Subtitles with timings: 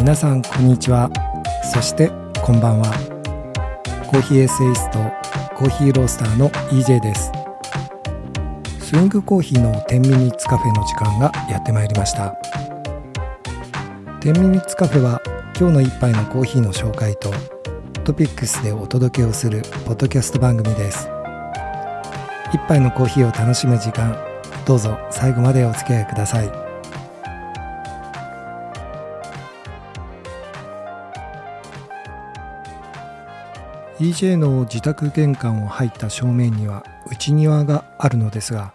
[0.00, 1.10] 皆さんこんにちは。
[1.74, 2.10] そして
[2.42, 2.86] こんばんは。
[4.10, 4.98] コーヒーエッセイスト
[5.54, 7.30] コーヒーロースターの EJ です。
[8.80, 12.34] スイングコーヒーの10ミニッツカフェの時間がやってまいりました。
[14.22, 15.20] 10ミニッツカフェは
[15.54, 17.30] 今日の一杯のコーヒーの紹介と
[18.02, 21.10] トピックスでお届けをするポッドキャスト番組です。
[22.54, 24.16] 一杯のコーヒーを楽しむ時間
[24.64, 26.69] どうぞ最後までお付き合いください。
[34.00, 38.72] EJ の自宅玄関を入った正面には内庭があるのですが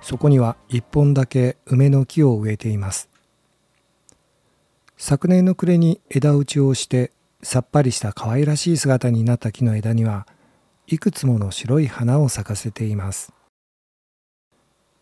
[0.00, 3.08] そこには一本だけ梅の木を植えています。
[4.96, 10.26] 昨年の暮れに枝打ちをしてさっぱりした可愛らしい姿になった木の枝には
[10.88, 13.32] いくつもの白い花を咲かせています。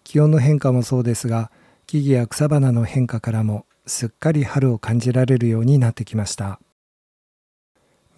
[0.04, 1.50] 気温の変化もそうですが
[1.86, 6.60] 木々や草花の変化からもすっかり春を感じられるようになってきました。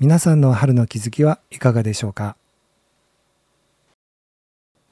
[0.01, 2.37] 皆さんの春の気づきはいかがでしょうか？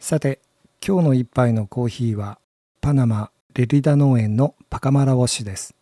[0.01, 0.41] さて
[0.85, 2.41] 今日の一杯のコーヒーは
[2.81, 5.77] パナマレリダ農園のパカマラウォッシュです。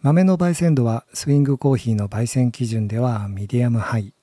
[0.00, 4.14] 豆の焙煎度はスイングコーヒーの焙煎基準ではミディアムハイ。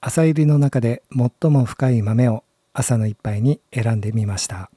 [0.00, 4.70] 浅煎りの中で最も深い豆を朝の一杯に選んでみました。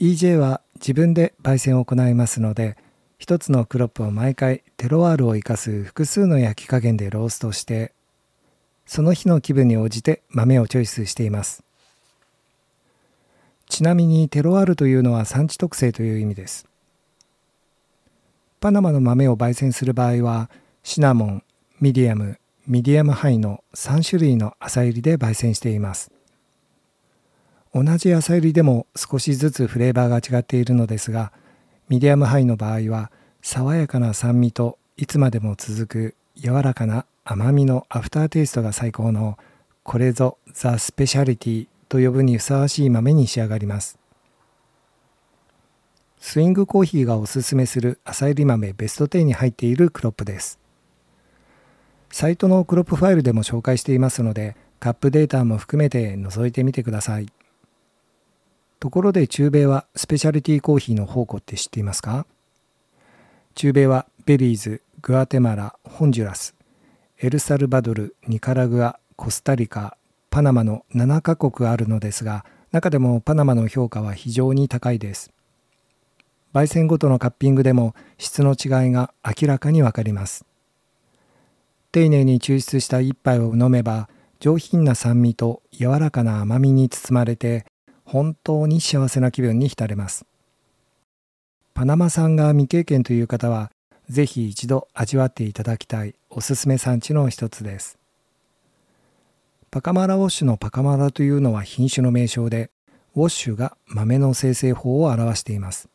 [0.00, 2.78] EJ は自分で焙煎を行いますので
[3.18, 7.92] 一つのクロップを毎回テロワールを生かす複数の焼き加減でローストして
[8.84, 11.64] その日の気分に応じて豆をチョイスしています。
[13.68, 16.66] ちなみにテロワールというのは産地特性という意味です。
[18.60, 20.50] パナマの豆を焙煎する場合は
[20.84, 21.42] シナモン
[21.80, 26.10] ミディアムミディアムハイの3種類の浅煎りで焙煎しています。
[27.74, 31.32] 同じ浅煎りでも少しずつフレーバーが違っているのですが
[31.88, 39.38] ミディアムハイの場合は爽やかな酸味といつまでも続く柔らかな甘みのアフターテイストが最高の
[39.84, 43.98] これぞザ・スペシャリティと呼ぶにふさわしい豆に仕上がります。
[46.18, 50.58] スイングコーヒーがおすすめする浅煎り豆ベスト10に入っているクロップです。
[52.10, 57.28] サイトのクロップファイルでも紹介していますのでカップデータも含めて覗いてみてください。
[58.78, 62.26] ところで中米はスペシャリティコーヒーの宝庫って知っていますか？
[63.54, 66.54] 中米はベリーズ、グアテマラ、ホンジュラス、
[67.18, 69.96] エルサルバドル、ニカラグア、コスタリカ、
[70.28, 75.32] パナマの7カ国あるのですが中でもパナマの評価は非常に高いです。
[76.52, 80.44] 焙煎ごとのカッピングでも質の違いが明らかにわかります。
[81.92, 87.64] 丁寧に抽出した一杯を飲めば上品な酸味と柔らかな甘みに包まれて
[88.06, 90.24] 本当に幸せな気分に浸れます。
[91.74, 93.70] パナマ産が未経験という方は、
[94.08, 97.98] ぜひ一度味わっていただきたいおすすめ産地の一つです。
[99.72, 102.70] パカマラウォッシュのパカマラというのは品種の名称で、
[103.16, 105.88] ウォッシュが豆の生成法を表しています。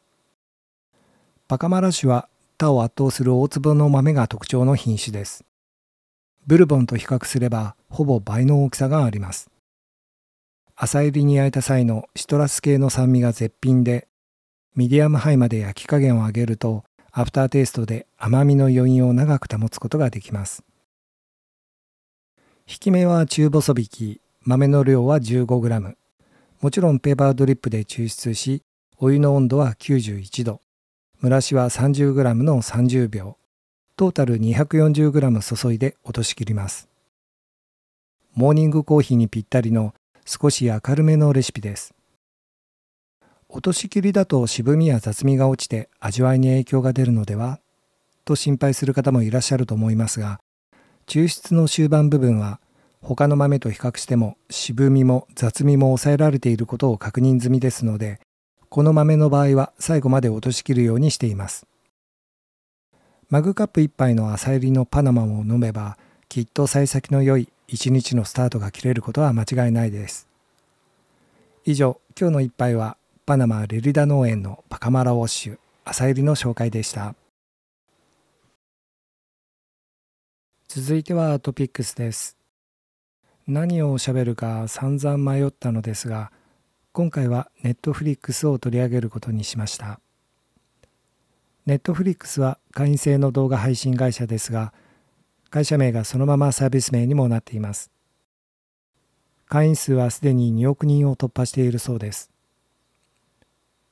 [1.48, 5.46] パカマラ種は他を圧倒する大粒の豆が特徴の品種です。
[6.48, 9.51] ブルボンと比較すればほぼ倍の大きさがあります。
[10.84, 14.08] 浅煎りに焼いた際のシトラス系の酸味が絶品で、
[14.76, 20.64] ミディアムハイまで焼き加減を上げると、アフターテイストで甘みの余韻を長く保つことができます。
[22.68, 25.94] 挽き目は中細挽き、豆の量は 15g。
[26.62, 28.64] もちろんペーパードリップで抽出し、
[28.98, 30.62] お湯の温度は91度。
[31.22, 33.38] 蒸らしは 30g の30秒。
[33.96, 36.90] トータル 240g 注いで落としきります。
[38.34, 39.94] モーニングコーヒーにぴったりの
[40.34, 41.94] 少し明るめのレシピです。
[43.50, 47.60] 落としきりだと渋みや雑味が落ちて味わいに影響が出るのでは
[48.24, 50.40] と心配する方もいらっしゃると思いますが
[51.06, 52.62] 抽出の終盤部分は
[53.02, 58.22] 他の豆と比較しても渋みも雑味も抑えられていることを確認済みですので
[58.70, 61.68] この豆の場合は最後まで落としきるようにしています
[63.30, 65.98] マグカップ1杯の朝入りのパナマを飲めば
[66.30, 70.31] きっと幸先の良い一日のスタートが切れることは間違いないです。
[71.64, 77.14] 以上、今日の一杯はパナマレリダ農園のパカマラウォッシュ朝入りの紹介でした。
[80.68, 82.36] 続いてはトピックスです。
[83.46, 86.32] 何を喋るか散々迷ったのですが、
[86.94, 90.00] 今回はネットフリックスを取り上げることにしました。
[91.68, 94.74] ネットフリックスは会員制の動画配信会社ですが、
[95.52, 97.92] 会社名がそのままサービス名にもなっています。
[99.52, 102.32] 会員数はすでに2億人を突破しているそうです。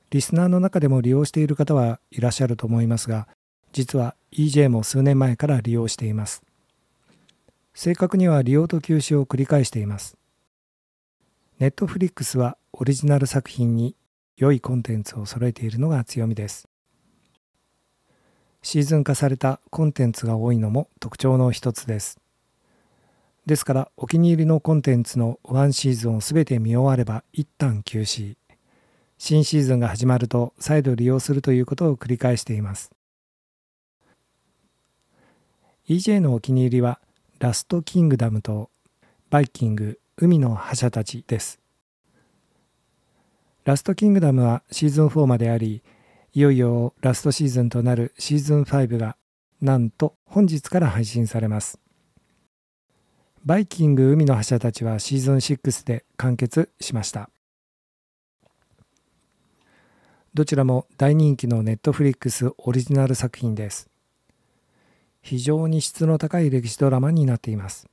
[0.08, 3.28] リスナーの中でも利用している方はいらっしゃると思いますが、
[3.72, 6.42] 実は EJ も数年前から利用しています。
[7.74, 10.16] 正確には利用と休止を繰り返しています。
[11.58, 13.94] ネットフリックスはオリジナル作品に
[14.38, 16.70] 良いコンテンツを揃えているのが強みです。
[18.62, 22.19] シーズン化されたコンテンツが多いのも特徴の一つです。
[23.50, 28.36] ですからお気に入りのコンテンツのワンシーズンを全て見終われば一旦休止。
[29.18, 32.92] 新シーズンが始まると再度利用するということを繰り返しています。
[35.88, 37.00] EJ のお気に入りは
[37.40, 38.70] ラストキングダムと
[39.30, 41.58] バイキング海の覇者たちです。
[43.64, 45.82] ラストキングダムはシーズン4まであり、
[46.34, 49.16] いよいよラストシーズンとなるシーズン5が
[49.60, 51.79] なんと本日から配信されます。
[53.42, 57.30] バイキング海の覇者たちはシーズン6で完結しました。
[60.34, 63.88] どちらも大人気のネットフリックスオリジナル作品です。
[65.22, 67.88] 非常に質の高い歴史ドラマになっています。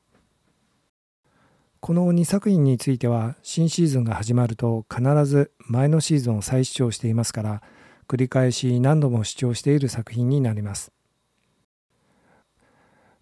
[1.79, 7.61] この2作品については新シーズンが始まると必ず前のシーズンを再視聴していますから
[8.09, 10.96] 繰り返し何度も視聴している作品になります。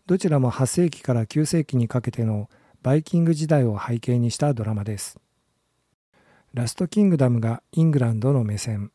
[0.07, 2.48] どちらも8世紀から9世紀にかけての
[2.84, 5.18] バイキング時代を背景にしたドラマです。
[6.54, 8.92] ラストキングダムがイングランドの目線、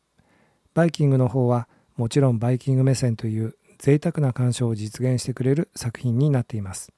[0.73, 1.67] バイキングの方は
[1.97, 6.93] もちろんバイキング目線という贅沢な鑑賞を実現してくれる作品になっています。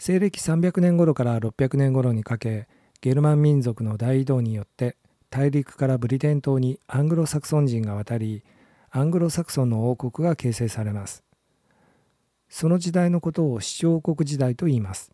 [0.00, 2.66] 西暦300年頃から600年頃にかけ
[3.00, 4.96] ゲルマン民族の大移動によって
[5.30, 8.42] 大陸からブリテン島にアングロサクソン人が渡り
[8.90, 11.22] アングロサクソンの王国が形成されます。
[12.54, 15.10] その時代のことを市長国時代と言います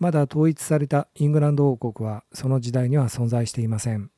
[0.00, 4.10] まだ統一されたイングランド王国はその時代には存在していません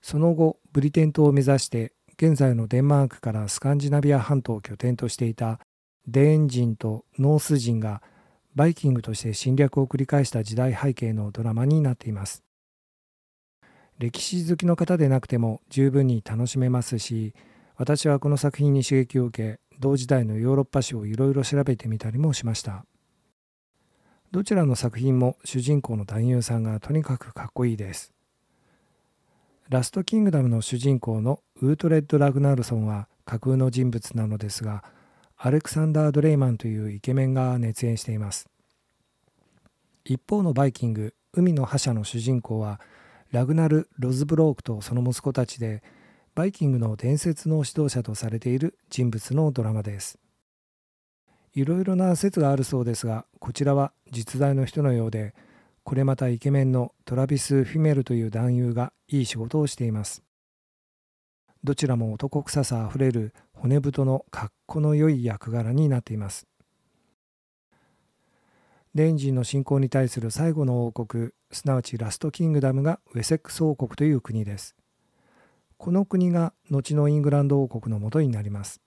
[0.00, 5.58] その後ブリテン島を目指して現在のデンマークからスカンジナビア半島を拠点としていた
[6.06, 8.00] デーン人とノース人が
[8.54, 12.44] バイキングとして侵略を繰り返した時代背景のドラマになっています。
[13.98, 17.34] 歴史好きの方でなくても十分に楽しめますし
[17.76, 22.84] 私はこの作品に刺激を受け同時代のヨーロッパ史をいろいろ調べてみたりもしました。
[24.30, 28.12] どちらの作品も主人公の男優さんがとにかくかっこいいです。
[29.70, 34.84] ラストキングダムの主人公のウートレッド・ラグナルソンは架空の人物なのですが
[35.36, 38.48] アレクサンダー・ドレイマンというイケメンが熱演しています。
[40.04, 42.80] 一方のバイキング海の覇者の主人公は
[43.30, 45.82] ラグナル・ロズブロークとその息子たちで
[46.40, 50.18] バイキングの伝説の指導者とされている人物のドラマです
[51.52, 55.34] いろいろな説があるそうですがこちらは実在の人のようで
[55.84, 60.22] これまたイケメンのトラビス・フィメルという男優がいい仕事をしています。
[61.62, 66.46] どちらも男臭さあふれる骨太の格好の良い役柄になっています。
[68.94, 74.79] レンジンの侵攻に対する最後の王国、すなわちラストキングダムがウェセックス王国という国です。
[75.82, 78.82] この国が後のイングランド王国のもとになります。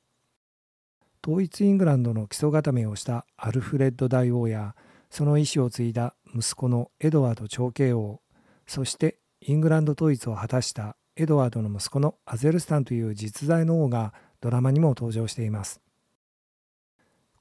[1.25, 4.75] 統一イングランドの基礎固めをしたアルフレッド大王や
[5.09, 8.21] その意思を継いだ息子のエドワード長兄王
[8.67, 15.81] そしてイングランド統一を果たしたエドワードの息子のアゼルスタンという実在の王がドラマにも登場しています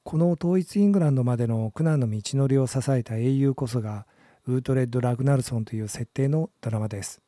[0.03, 4.07] この統一イングランドまでの苦難の道のりを支えた英雄こそが
[4.47, 7.21] ウートレッド・ラグナルソンという設定のドラマです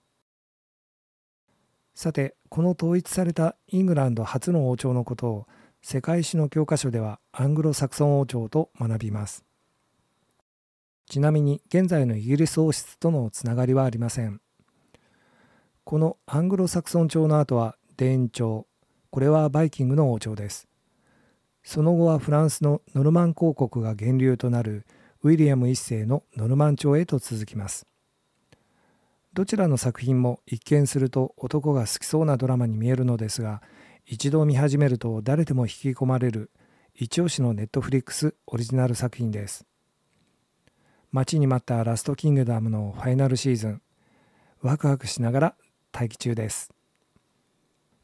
[1.94, 5.46] さてこの統一されたイングランド初の王朝のことを
[5.82, 9.44] 世界史の教科書ではアングロサクソン王朝と学びます
[11.06, 14.40] ちなみに現在のイギリス王室とのつながりはありません。
[15.84, 18.66] このアングロサクソン朝の後はデーン朝、
[19.10, 20.66] これはバイキングの王朝です。
[21.62, 24.86] その後はフランスのノルマン公国が源流となる
[25.22, 27.86] ウィリアム1世のノルマン朝へと続きます。
[29.34, 33.62] どちらの作品も一見すると男が好きそうなドラマに見えるのですが
[34.06, 36.52] 一度見始めると誰でも引き込まれる
[36.94, 39.66] 一押しのネットフリックスオリジナル作品です。
[41.10, 43.82] 待ちに待ったラストキングダムのファイナルシーズン
[44.62, 45.54] ワクワクしながら
[45.92, 46.72] 待機中です。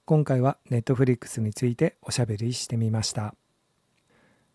[0.06, 3.36] 今回はネットフリックスについておしゃべりしてみました。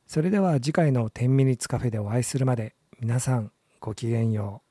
[0.08, 4.65] それでは次回の10ミニッツカフェでお会いするまで皆さんごきげんよう。